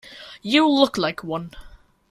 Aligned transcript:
You 0.41 0.67
look 0.67 0.97
like 0.97 1.23
one. 1.23 1.53